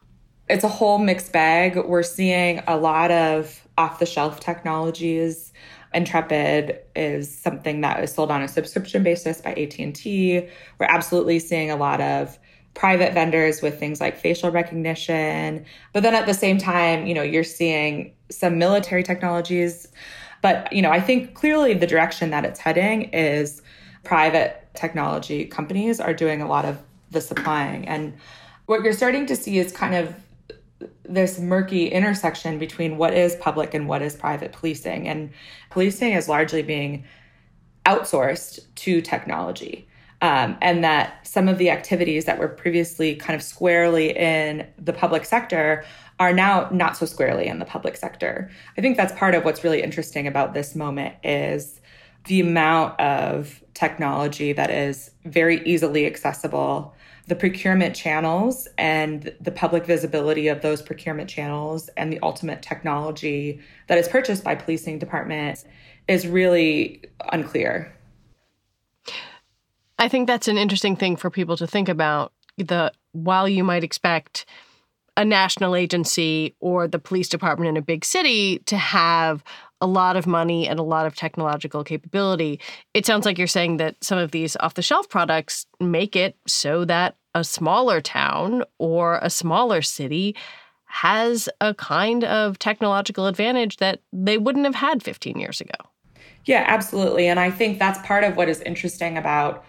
It's 0.48 0.64
a 0.64 0.68
whole 0.68 0.98
mixed 0.98 1.32
bag. 1.32 1.76
We're 1.76 2.02
seeing 2.02 2.62
a 2.66 2.76
lot 2.76 3.12
of 3.12 3.66
off 3.78 4.00
the 4.00 4.06
shelf 4.06 4.40
technologies 4.40 5.52
Intrepid 5.94 6.78
is 6.96 7.36
something 7.36 7.80
that 7.82 8.02
is 8.02 8.12
sold 8.12 8.30
on 8.30 8.42
a 8.42 8.48
subscription 8.48 9.02
basis 9.02 9.40
by 9.40 9.52
AT&T. 9.52 10.48
We're 10.78 10.86
absolutely 10.86 11.38
seeing 11.38 11.70
a 11.70 11.76
lot 11.76 12.00
of 12.00 12.38
private 12.74 13.12
vendors 13.12 13.60
with 13.60 13.78
things 13.78 14.00
like 14.00 14.16
facial 14.16 14.50
recognition. 14.50 15.64
But 15.92 16.02
then 16.02 16.14
at 16.14 16.26
the 16.26 16.34
same 16.34 16.58
time, 16.58 17.06
you 17.06 17.14
know, 17.14 17.22
you're 17.22 17.44
seeing 17.44 18.14
some 18.30 18.58
military 18.58 19.02
technologies. 19.02 19.88
But, 20.40 20.72
you 20.72 20.82
know, 20.82 20.90
I 20.90 21.00
think 21.00 21.34
clearly 21.34 21.74
the 21.74 21.86
direction 21.86 22.30
that 22.30 22.44
it's 22.44 22.58
heading 22.58 23.02
is 23.12 23.62
private 24.04 24.68
technology 24.74 25.44
companies 25.44 26.00
are 26.00 26.14
doing 26.14 26.40
a 26.42 26.48
lot 26.48 26.64
of 26.64 26.78
the 27.10 27.20
supplying. 27.20 27.86
And 27.86 28.14
what 28.66 28.82
you're 28.82 28.92
starting 28.92 29.26
to 29.26 29.36
see 29.36 29.58
is 29.58 29.70
kind 29.70 29.94
of 29.94 30.14
this 31.04 31.38
murky 31.38 31.88
intersection 31.88 32.58
between 32.58 32.96
what 32.96 33.14
is 33.14 33.36
public 33.36 33.74
and 33.74 33.88
what 33.88 34.02
is 34.02 34.14
private 34.14 34.52
policing. 34.52 35.08
And 35.08 35.30
policing 35.70 36.12
is 36.12 36.28
largely 36.28 36.62
being 36.62 37.04
outsourced 37.86 38.60
to 38.76 39.00
technology. 39.00 39.88
Um, 40.20 40.56
and 40.62 40.84
that 40.84 41.26
some 41.26 41.48
of 41.48 41.58
the 41.58 41.70
activities 41.70 42.26
that 42.26 42.38
were 42.38 42.46
previously 42.46 43.16
kind 43.16 43.34
of 43.34 43.42
squarely 43.42 44.16
in 44.16 44.64
the 44.78 44.92
public 44.92 45.24
sector 45.24 45.84
are 46.20 46.32
now 46.32 46.68
not 46.70 46.96
so 46.96 47.06
squarely 47.06 47.48
in 47.48 47.58
the 47.58 47.64
public 47.64 47.96
sector. 47.96 48.48
I 48.78 48.80
think 48.80 48.96
that's 48.96 49.12
part 49.14 49.34
of 49.34 49.44
what's 49.44 49.64
really 49.64 49.82
interesting 49.82 50.28
about 50.28 50.54
this 50.54 50.76
moment 50.76 51.16
is 51.24 51.80
the 52.26 52.40
amount 52.40 53.00
of 53.00 53.64
technology 53.74 54.52
that 54.52 54.70
is 54.70 55.10
very 55.24 55.60
easily 55.66 56.06
accessible 56.06 56.94
the 57.32 57.36
procurement 57.36 57.96
channels 57.96 58.68
and 58.76 59.34
the 59.40 59.50
public 59.50 59.86
visibility 59.86 60.48
of 60.48 60.60
those 60.60 60.82
procurement 60.82 61.30
channels 61.30 61.88
and 61.96 62.12
the 62.12 62.20
ultimate 62.22 62.60
technology 62.60 63.58
that 63.88 63.96
is 63.96 64.06
purchased 64.06 64.44
by 64.44 64.54
policing 64.54 64.98
departments 64.98 65.64
is 66.08 66.28
really 66.28 67.02
unclear. 67.32 67.90
I 69.98 70.08
think 70.08 70.26
that's 70.26 70.46
an 70.46 70.58
interesting 70.58 70.94
thing 70.94 71.16
for 71.16 71.30
people 71.30 71.56
to 71.56 71.66
think 71.66 71.88
about. 71.88 72.34
The 72.58 72.92
while 73.12 73.48
you 73.48 73.64
might 73.64 73.82
expect 73.82 74.44
a 75.16 75.24
national 75.24 75.74
agency 75.74 76.54
or 76.60 76.86
the 76.86 76.98
police 76.98 77.30
department 77.30 77.70
in 77.70 77.78
a 77.78 77.82
big 77.82 78.04
city 78.04 78.58
to 78.66 78.76
have 78.76 79.42
a 79.80 79.86
lot 79.86 80.16
of 80.16 80.26
money 80.26 80.68
and 80.68 80.78
a 80.78 80.82
lot 80.82 81.06
of 81.06 81.16
technological 81.16 81.82
capability. 81.82 82.60
It 82.92 83.06
sounds 83.06 83.24
like 83.24 83.38
you're 83.38 83.46
saying 83.46 83.78
that 83.78 83.96
some 84.02 84.18
of 84.18 84.32
these 84.32 84.54
off 84.60 84.74
the 84.74 84.82
shelf 84.82 85.08
products 85.08 85.66
make 85.80 86.14
it 86.14 86.36
so 86.46 86.84
that 86.84 87.16
a 87.34 87.44
smaller 87.44 88.00
town 88.00 88.64
or 88.78 89.18
a 89.22 89.30
smaller 89.30 89.82
city 89.82 90.36
has 90.86 91.48
a 91.60 91.72
kind 91.74 92.22
of 92.24 92.58
technological 92.58 93.26
advantage 93.26 93.78
that 93.78 94.00
they 94.12 94.36
wouldn't 94.36 94.66
have 94.66 94.74
had 94.74 95.02
15 95.02 95.38
years 95.38 95.60
ago. 95.60 95.72
Yeah, 96.44 96.64
absolutely. 96.66 97.28
And 97.28 97.40
I 97.40 97.50
think 97.50 97.78
that's 97.78 98.04
part 98.06 98.24
of 98.24 98.36
what 98.36 98.48
is 98.48 98.60
interesting 98.62 99.16
about 99.16 99.64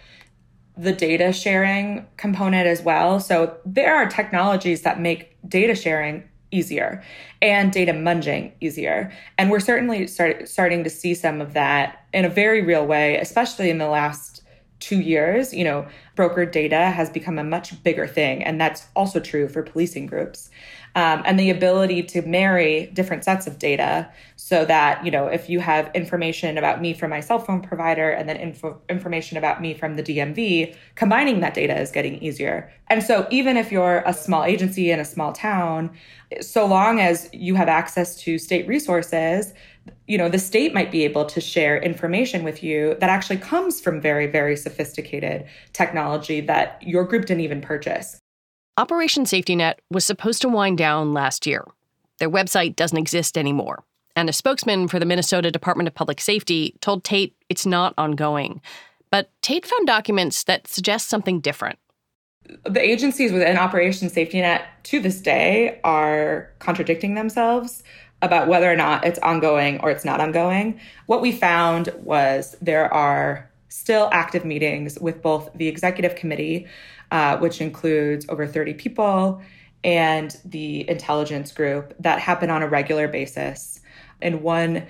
the 0.76 0.92
data 0.92 1.32
sharing 1.32 2.06
component 2.18 2.68
as 2.68 2.82
well. 2.82 3.20
So 3.20 3.56
there 3.66 3.96
are 3.96 4.08
technologies 4.08 4.82
that 4.82 5.00
make 5.00 5.38
data 5.48 5.76
sharing 5.76 6.28
easier 6.52 7.04
and 7.42 7.72
data 7.72 7.94
munging 7.94 8.52
easier. 8.62 9.12
And 9.38 9.50
we're 9.50 9.60
certainly 9.60 10.08
start, 10.08 10.48
starting 10.48 10.84
to 10.84 10.90
see 10.90 11.14
some 11.14 11.42
of 11.42 11.54
that 11.54 12.06
in 12.14 12.26
a 12.26 12.30
very 12.30 12.62
real 12.62 12.86
way, 12.86 13.18
especially 13.18 13.70
in 13.70 13.78
the 13.78 13.88
last 13.88 14.43
two 14.84 15.00
years. 15.00 15.54
You 15.54 15.64
know, 15.64 15.88
brokered 16.16 16.52
data 16.52 16.92
has 16.92 17.10
become 17.10 17.40
a 17.40 17.44
much 17.44 17.82
bigger 17.84 18.08
thing. 18.08 18.44
And 18.44 18.60
that's 18.60 18.88
also 18.96 19.20
true 19.20 19.48
for 19.48 19.64
policing 19.64 20.08
groups 20.08 20.50
um, 20.96 21.24
and 21.26 21.40
the 21.40 21.50
ability 21.50 22.04
to 22.04 22.22
marry 22.22 22.88
different 22.88 23.24
sets 23.24 23.48
of 23.48 23.58
data 23.58 24.10
so 24.36 24.64
that 24.66 25.04
you 25.04 25.10
know 25.10 25.26
if 25.28 25.50
you 25.50 25.60
have 25.60 25.90
information 25.96 26.58
about 26.58 26.82
me 26.82 26.94
from 26.94 27.10
my 27.10 27.20
cell 27.20 27.40
phone 27.40 27.62
provider 27.62 28.10
and 28.10 28.30
then 28.30 28.38
info- 28.38 28.80
information 28.90 29.38
about 29.38 29.62
me 29.62 29.74
from 29.74 29.96
the 29.96 30.04
dmv 30.04 30.76
combining 30.96 31.40
that 31.40 31.54
data 31.54 31.80
is 31.80 31.92
getting 31.92 32.22
easier 32.22 32.72
and 32.88 33.02
so 33.02 33.28
even 33.32 33.58
if 33.58 33.72
you're 33.72 34.04
a 34.06 34.14
small 34.14 34.44
agency 34.44 34.92
in 34.92 35.00
a 35.00 35.06
small 35.06 35.34
town 35.34 35.90
so 36.42 36.66
long 36.66 37.00
as 37.00 37.30
you 37.34 37.56
have 37.56 37.68
access 37.68 38.16
to 38.16 38.38
state 38.38 38.68
resources 38.68 39.54
you 40.08 40.18
know 40.18 40.30
the 40.30 40.40
state 40.40 40.74
might 40.74 40.92
be 40.92 41.04
able 41.04 41.26
to 41.26 41.42
share 41.42 41.78
information 41.82 42.44
with 42.44 42.64
you 42.64 42.96
that 43.00 43.10
actually 43.10 43.38
comes 43.38 43.82
from 43.82 44.00
very 44.00 44.28
very 44.28 44.56
sophisticated 44.56 45.46
technology 45.74 46.42
that 46.42 46.82
your 46.82 47.04
group 47.04 47.26
didn't 47.26 47.42
even 47.42 47.62
purchase 47.62 48.20
Operation 48.78 49.28
Safety 49.28 49.56
Net 49.56 49.82
was 49.92 50.04
supposed 50.04 50.42
to 50.42 50.50
wind 50.50 50.80
down 50.80 51.14
last 51.14 51.46
year. 51.46 51.64
Their 52.18 52.30
website 52.30 52.76
doesn't 52.76 52.98
exist 52.98 53.38
anymore. 53.38 53.84
And 54.16 54.30
a 54.30 54.34
spokesman 54.34 54.88
for 54.88 55.00
the 55.00 55.06
Minnesota 55.06 55.52
Department 55.52 55.88
of 55.88 55.94
Public 55.94 56.20
Safety 56.20 56.76
told 56.82 57.04
Tate 57.04 57.36
it's 57.50 57.68
not 57.68 57.94
ongoing. 58.00 58.62
But 59.12 59.30
Tate 59.44 59.68
found 59.68 59.86
documents 59.86 60.44
that 60.46 60.68
suggest 60.68 61.08
something 61.08 61.40
different. 61.40 61.78
The 62.66 62.82
agencies 62.82 63.32
within 63.32 63.58
Operation 63.58 64.10
Safety 64.10 64.42
Net 64.42 64.66
to 64.86 65.00
this 65.00 65.22
day 65.22 65.80
are 65.84 66.52
contradicting 66.58 67.14
themselves 67.14 67.84
about 68.24 68.48
whether 68.48 68.72
or 68.72 68.76
not 68.76 69.06
it's 69.06 69.20
ongoing 69.20 69.80
or 69.82 69.92
it's 69.92 70.06
not 70.06 70.22
ongoing. 70.22 70.80
What 71.06 71.22
we 71.22 71.32
found 71.34 71.90
was 71.98 72.56
there 72.62 72.92
are 72.92 73.52
still 73.68 74.10
active 74.14 74.46
meetings 74.46 74.98
with 74.98 75.22
both 75.22 75.50
the 75.56 75.68
executive 75.68 76.16
committee, 76.16 76.66
uh, 77.12 77.38
which 77.38 77.60
includes 77.60 78.26
over 78.30 78.48
30 78.48 78.76
people, 78.76 79.42
and 79.84 80.38
the 80.46 80.90
intelligence 80.90 81.52
group 81.52 81.94
that 82.00 82.20
happen 82.20 82.50
on 82.50 82.64
a 82.64 82.68
regular 82.68 83.10
basis. 83.10 83.82
In 84.22 84.42
one 84.42 84.88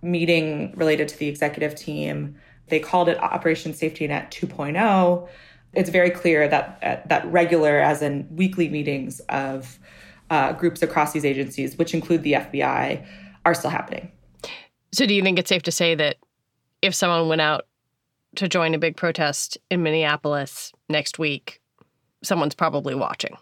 meeting 0.00 0.72
related 0.74 1.08
to 1.08 1.18
the 1.18 1.28
executive 1.28 1.74
team, 1.74 2.36
they 2.68 2.80
called 2.80 3.10
it 3.10 3.18
Operation 3.18 3.74
Safety 3.74 4.06
Net 4.06 4.30
2.0. 4.30 5.28
It's 5.74 5.90
very 5.90 6.10
clear 6.10 6.48
that 6.48 6.78
uh, 6.82 7.06
that 7.08 7.30
regular, 7.30 7.78
as 7.78 8.00
in 8.00 8.26
weekly 8.34 8.70
meetings 8.70 9.20
of 9.28 9.78
uh, 10.34 10.52
groups 10.52 10.82
across 10.82 11.12
these 11.12 11.24
agencies, 11.24 11.78
which 11.78 11.94
include 11.94 12.24
the 12.24 12.32
FBI, 12.32 13.06
are 13.46 13.54
still 13.54 13.70
happening. 13.70 14.10
So, 14.92 15.06
do 15.06 15.14
you 15.14 15.22
think 15.22 15.38
it's 15.38 15.48
safe 15.48 15.62
to 15.62 15.70
say 15.70 15.94
that 15.94 16.16
if 16.82 16.92
someone 16.92 17.28
went 17.28 17.40
out 17.40 17.66
to 18.36 18.48
join 18.48 18.74
a 18.74 18.78
big 18.78 18.96
protest 18.96 19.58
in 19.70 19.84
Minneapolis 19.84 20.72
next 20.88 21.20
week, 21.20 21.60
someone's 22.24 22.54
probably 22.54 22.96
watching? 22.96 23.36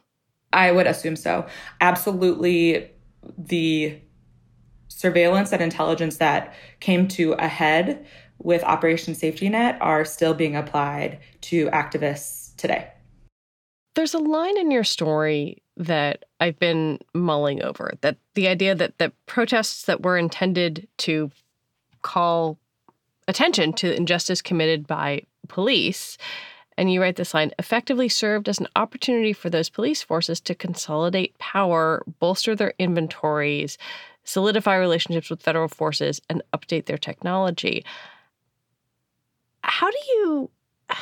I 0.52 0.70
would 0.70 0.86
assume 0.86 1.16
so. 1.16 1.46
Absolutely, 1.80 2.90
the 3.38 3.98
surveillance 4.88 5.50
and 5.50 5.62
intelligence 5.62 6.18
that 6.18 6.54
came 6.80 7.08
to 7.08 7.32
a 7.32 7.48
head 7.48 8.04
with 8.38 8.62
Operation 8.64 9.14
Safety 9.14 9.48
Net 9.48 9.78
are 9.80 10.04
still 10.04 10.34
being 10.34 10.56
applied 10.56 11.20
to 11.42 11.70
activists 11.70 12.54
today. 12.56 12.90
There's 13.94 14.14
a 14.14 14.18
line 14.18 14.56
in 14.58 14.70
your 14.70 14.84
story 14.84 15.62
that 15.76 16.24
I've 16.40 16.58
been 16.58 16.98
mulling 17.14 17.62
over 17.62 17.92
that 18.00 18.16
the 18.34 18.48
idea 18.48 18.74
that 18.74 18.98
the 18.98 19.12
protests 19.26 19.84
that 19.84 20.02
were 20.02 20.18
intended 20.18 20.88
to 20.98 21.30
call 22.02 22.58
attention 23.28 23.72
to 23.74 23.94
injustice 23.94 24.42
committed 24.42 24.86
by 24.86 25.22
police 25.48 26.18
and 26.76 26.92
you 26.92 27.00
write 27.00 27.16
this 27.16 27.34
line 27.34 27.52
effectively 27.58 28.08
served 28.08 28.48
as 28.48 28.58
an 28.58 28.68
opportunity 28.76 29.32
for 29.32 29.50
those 29.50 29.68
police 29.68 30.02
forces 30.02 30.40
to 30.40 30.54
consolidate 30.54 31.36
power, 31.38 32.02
bolster 32.18 32.56
their 32.56 32.74
inventories, 32.78 33.76
solidify 34.24 34.76
relationships 34.76 35.28
with 35.28 35.42
federal 35.42 35.68
forces, 35.68 36.20
and 36.28 36.42
update 36.52 36.86
their 36.86 36.98
technology. 36.98 37.84
How 39.62 39.90
do 39.90 39.98
you 40.08 40.50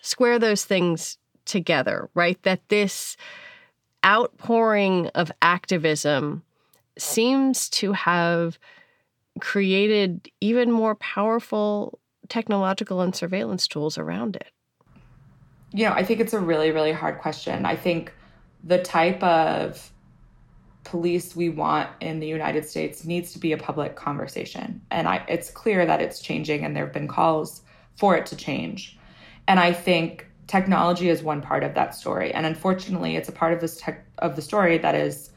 square 0.00 0.38
those 0.38 0.64
things 0.64 1.18
together, 1.44 2.08
right? 2.14 2.42
That 2.42 2.68
this 2.68 3.16
outpouring 4.04 5.08
of 5.08 5.30
activism 5.42 6.42
seems 6.98 7.68
to 7.70 7.92
have 7.92 8.58
created 9.40 10.30
even 10.40 10.70
more 10.70 10.94
powerful 10.96 11.98
technological 12.28 13.00
and 13.00 13.14
surveillance 13.14 13.66
tools 13.66 13.98
around 13.98 14.36
it? 14.36 14.50
You 15.72 15.86
know, 15.86 15.92
I 15.92 16.02
think 16.04 16.20
it's 16.20 16.32
a 16.32 16.40
really, 16.40 16.70
really 16.70 16.92
hard 16.92 17.18
question. 17.18 17.64
I 17.64 17.76
think 17.76 18.12
the 18.64 18.78
type 18.78 19.22
of 19.22 19.92
police 20.84 21.36
we 21.36 21.48
want 21.48 21.88
in 22.00 22.20
the 22.20 22.26
United 22.26 22.68
States 22.68 23.04
needs 23.04 23.32
to 23.32 23.38
be 23.38 23.52
a 23.52 23.58
public 23.58 23.96
conversation. 23.96 24.80
And 24.90 25.08
I, 25.08 25.24
it's 25.28 25.50
clear 25.50 25.86
that 25.86 26.00
it's 26.00 26.20
changing, 26.20 26.64
and 26.64 26.76
there 26.76 26.84
have 26.84 26.92
been 26.92 27.08
calls 27.08 27.62
for 27.96 28.16
it 28.16 28.26
to 28.26 28.36
change. 28.36 28.98
And 29.48 29.60
I 29.60 29.72
think 29.72 30.26
technology 30.46 31.08
is 31.08 31.22
one 31.22 31.40
part 31.40 31.62
of 31.62 31.74
that 31.74 31.94
story. 31.94 32.32
And 32.32 32.46
unfortunately, 32.46 33.16
it's 33.16 33.28
a 33.28 33.32
part 33.32 33.52
of 33.52 33.60
this 33.60 33.78
tech, 33.78 34.04
of 34.18 34.36
the 34.36 34.42
story 34.42 34.78
that 34.78 34.94
is 34.94 35.30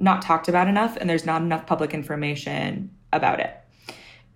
not 0.00 0.22
talked 0.22 0.48
about 0.48 0.68
enough, 0.68 0.96
and 0.96 1.08
there's 1.08 1.26
not 1.26 1.42
enough 1.42 1.66
public 1.66 1.92
information 1.92 2.90
about 3.12 3.40
it. 3.40 3.56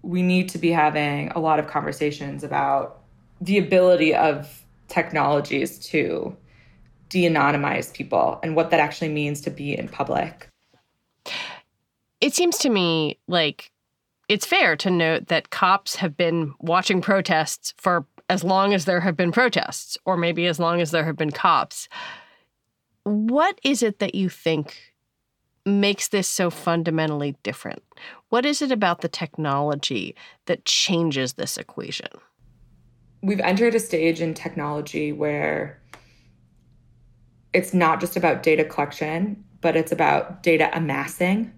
We 0.02 0.22
need 0.22 0.48
to 0.50 0.58
be 0.58 0.70
having 0.70 1.28
a 1.30 1.38
lot 1.38 1.58
of 1.58 1.68
conversations 1.68 2.42
about 2.42 3.00
the 3.40 3.58
ability 3.58 4.14
of 4.14 4.64
technologies 4.88 5.78
to 5.78 6.36
de 7.08 7.28
anonymize 7.28 7.92
people 7.92 8.40
and 8.42 8.56
what 8.56 8.70
that 8.70 8.80
actually 8.80 9.10
means 9.10 9.40
to 9.42 9.50
be 9.50 9.78
in 9.78 9.88
public. 9.88 10.48
It 12.20 12.34
seems 12.34 12.58
to 12.58 12.70
me 12.70 13.18
like 13.28 13.70
it's 14.28 14.46
fair 14.46 14.76
to 14.76 14.90
note 14.90 15.26
that 15.28 15.50
cops 15.50 15.96
have 15.96 16.16
been 16.16 16.54
watching 16.60 17.00
protests 17.02 17.74
for 17.76 18.06
as 18.32 18.42
long 18.42 18.72
as 18.72 18.86
there 18.86 19.00
have 19.00 19.14
been 19.14 19.30
protests, 19.30 19.98
or 20.06 20.16
maybe 20.16 20.46
as 20.46 20.58
long 20.58 20.80
as 20.80 20.90
there 20.90 21.04
have 21.04 21.18
been 21.18 21.30
cops. 21.30 21.86
What 23.02 23.60
is 23.62 23.82
it 23.82 23.98
that 23.98 24.14
you 24.14 24.30
think 24.30 24.94
makes 25.66 26.08
this 26.08 26.28
so 26.28 26.48
fundamentally 26.48 27.36
different? 27.42 27.82
What 28.30 28.46
is 28.46 28.62
it 28.62 28.72
about 28.72 29.02
the 29.02 29.08
technology 29.08 30.16
that 30.46 30.64
changes 30.64 31.34
this 31.34 31.58
equation? 31.58 32.08
We've 33.22 33.38
entered 33.40 33.74
a 33.74 33.80
stage 33.80 34.22
in 34.22 34.32
technology 34.32 35.12
where 35.12 35.78
it's 37.52 37.74
not 37.74 38.00
just 38.00 38.16
about 38.16 38.42
data 38.42 38.64
collection, 38.64 39.44
but 39.60 39.76
it's 39.76 39.92
about 39.92 40.42
data 40.42 40.70
amassing 40.72 41.52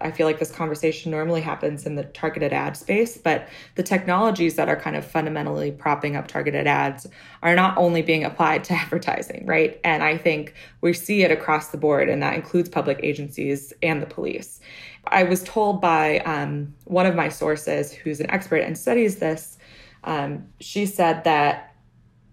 I 0.00 0.10
feel 0.10 0.26
like 0.26 0.38
this 0.38 0.50
conversation 0.50 1.10
normally 1.10 1.42
happens 1.42 1.84
in 1.84 1.96
the 1.96 2.04
targeted 2.04 2.52
ad 2.52 2.76
space, 2.76 3.18
but 3.18 3.48
the 3.74 3.82
technologies 3.82 4.56
that 4.56 4.68
are 4.68 4.76
kind 4.76 4.96
of 4.96 5.04
fundamentally 5.04 5.70
propping 5.70 6.16
up 6.16 6.28
targeted 6.28 6.66
ads 6.66 7.06
are 7.42 7.54
not 7.54 7.76
only 7.76 8.02
being 8.02 8.24
applied 8.24 8.64
to 8.64 8.72
advertising, 8.72 9.44
right? 9.46 9.80
And 9.84 10.02
I 10.02 10.16
think 10.16 10.54
we 10.80 10.92
see 10.92 11.22
it 11.22 11.30
across 11.30 11.68
the 11.68 11.76
board, 11.76 12.08
and 12.08 12.22
that 12.22 12.34
includes 12.34 12.68
public 12.68 13.00
agencies 13.02 13.72
and 13.82 14.00
the 14.00 14.06
police. 14.06 14.60
I 15.08 15.24
was 15.24 15.42
told 15.42 15.80
by 15.80 16.20
um, 16.20 16.74
one 16.84 17.06
of 17.06 17.14
my 17.14 17.28
sources, 17.28 17.92
who's 17.92 18.20
an 18.20 18.30
expert 18.30 18.58
and 18.58 18.78
studies 18.78 19.16
this, 19.16 19.58
um, 20.04 20.46
she 20.60 20.86
said 20.86 21.24
that 21.24 21.74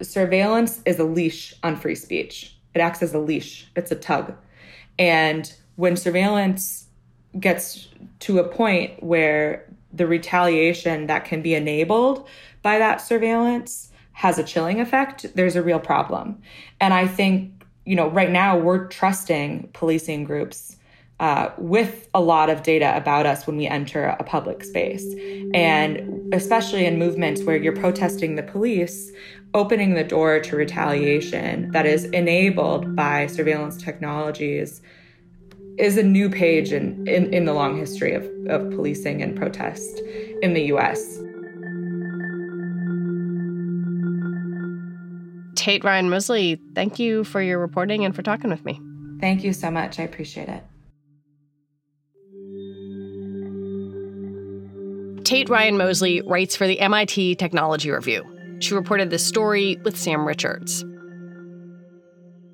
surveillance 0.02 0.82
is 0.86 1.00
a 1.00 1.04
leash 1.04 1.54
on 1.64 1.76
free 1.76 1.96
speech. 1.96 2.56
It 2.74 2.80
acts 2.80 3.02
as 3.02 3.14
a 3.14 3.20
leash, 3.20 3.70
it's 3.76 3.92
a 3.92 3.96
tug. 3.96 4.36
And 4.98 5.52
when 5.76 5.96
surveillance 5.96 6.89
gets 7.40 7.90
to 8.20 8.40
a 8.40 8.48
point 8.48 9.04
where 9.04 9.66
the 9.92 10.08
retaliation 10.08 11.08
that 11.08 11.26
can 11.26 11.42
be 11.42 11.56
enabled 11.56 12.28
by 12.62 12.78
that 12.78 13.02
surveillance 13.02 13.92
has 14.14 14.38
a 14.38 14.44
chilling 14.44 14.82
effect, 14.82 15.26
there's 15.36 15.56
a 15.56 15.64
real 15.64 15.80
problem. 15.80 16.42
And 16.82 16.94
I 16.94 17.08
think, 17.08 17.66
you 17.86 17.96
know, 17.96 18.10
right 18.10 18.30
now 18.30 18.58
we're 18.58 18.88
trusting 18.88 19.70
policing 19.74 20.26
groups 20.26 20.76
uh, 21.20 21.52
with 21.58 22.08
a 22.14 22.22
lot 22.22 22.50
of 22.50 22.64
data 22.64 22.96
about 22.96 23.26
us 23.26 23.46
when 23.46 23.58
we 23.58 23.68
enter 23.68 24.06
a 24.06 24.24
public 24.24 24.64
space. 24.64 25.06
And 25.54 26.34
especially 26.34 26.86
in 26.86 26.98
movements 26.98 27.44
where 27.44 27.58
you're 27.58 27.76
protesting 27.76 28.36
the 28.36 28.44
police, 28.44 29.12
opening 29.54 29.96
the 29.96 30.04
door 30.04 30.40
to 30.40 30.56
retaliation 30.56 31.72
that 31.72 31.86
is 31.86 32.06
enabled 32.06 32.96
by 32.96 33.28
surveillance 33.28 33.78
technologies 33.78 34.82
is 35.80 35.98
a 35.98 36.04
new 36.04 36.30
page 36.30 36.74
in, 36.74 37.08
in, 37.08 37.34
in 37.34 37.46
the 37.46 37.54
long 37.54 37.78
history 37.78 38.14
of, 38.14 38.24
of 38.48 38.70
policing 38.72 39.22
and 39.22 39.36
protest 39.36 40.02
in 40.42 40.54
the 40.54 40.64
US. 40.74 41.20
Tate 45.56 45.84
Ryan 45.84 46.10
Mosley, 46.10 46.60
thank 46.76 47.00
you 47.00 47.24
for 47.24 47.42
your 47.42 47.60
reporting 47.60 48.06
and 48.06 48.16
for 48.16 48.22
talking 48.22 48.50
with 48.50 48.64
me. 48.66 48.80
Thank 49.20 49.44
you 49.44 49.54
so 49.54 49.72
much. 49.72 50.00
I 50.00 50.04
appreciate 50.04 50.50
it. 50.50 50.64
Tate 55.26 55.50
Ryan 55.50 55.78
Mosley 55.78 56.22
writes 56.22 56.56
for 56.56 56.66
the 56.66 56.80
MIT 56.80 57.36
Technology 57.36 57.92
Review. 57.92 58.26
She 58.60 58.74
reported 58.74 59.10
this 59.10 59.26
story 59.26 59.78
with 59.84 59.98
Sam 59.98 60.26
Richards. 60.26 60.84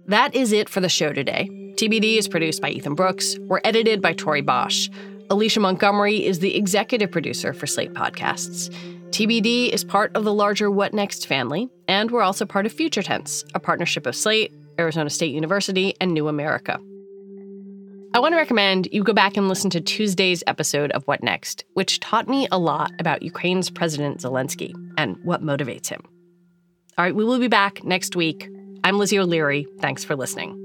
That 0.07 0.35
is 0.35 0.51
it 0.51 0.69
for 0.69 0.81
the 0.81 0.89
show 0.89 1.13
today. 1.13 1.64
TBD 1.75 2.17
is 2.17 2.29
produced 2.29 2.61
by 2.61 2.69
Ethan 2.69 2.95
Brooks. 2.95 3.37
We're 3.41 3.59
edited 3.65 4.01
by 4.01 4.13
Torie 4.13 4.39
Bosch. 4.39 4.87
Alicia 5.29 5.59
Montgomery 5.59 6.25
is 6.25 6.39
the 6.39 6.55
executive 6.55 7.11
producer 7.11 7.51
for 7.51 7.67
Slate 7.67 7.93
Podcasts. 7.93 8.73
TBD 9.09 9.71
is 9.71 9.83
part 9.83 10.15
of 10.15 10.23
the 10.23 10.33
larger 10.33 10.71
What 10.71 10.93
Next 10.93 11.27
family, 11.27 11.69
and 11.89 12.11
we're 12.11 12.21
also 12.21 12.45
part 12.45 12.65
of 12.65 12.71
Future 12.71 13.03
Tense, 13.03 13.43
a 13.53 13.59
partnership 13.59 14.05
of 14.05 14.15
Slate, 14.15 14.53
Arizona 14.79 15.09
State 15.09 15.33
University, 15.33 15.93
and 15.99 16.13
New 16.13 16.29
America. 16.29 16.79
I 18.13 18.19
want 18.19 18.31
to 18.31 18.37
recommend 18.37 18.87
you 18.93 19.03
go 19.03 19.11
back 19.11 19.35
and 19.35 19.49
listen 19.49 19.69
to 19.71 19.81
Tuesday's 19.81 20.45
episode 20.47 20.91
of 20.91 21.03
What 21.09 21.23
Next, 21.23 21.65
which 21.73 21.99
taught 21.99 22.29
me 22.29 22.47
a 22.53 22.57
lot 22.57 22.93
about 22.99 23.21
Ukraine's 23.21 23.69
President 23.69 24.21
Zelensky 24.21 24.73
and 24.97 25.17
what 25.25 25.43
motivates 25.43 25.89
him. 25.89 26.01
All 26.97 27.03
right, 27.03 27.13
we 27.13 27.25
will 27.25 27.39
be 27.39 27.49
back 27.49 27.83
next 27.83 28.15
week. 28.15 28.49
I'm 28.85 28.97
Lizzie 28.97 29.19
O'Leary. 29.19 29.67
Thanks 29.81 30.05
for 30.05 30.15
listening. 30.15 30.64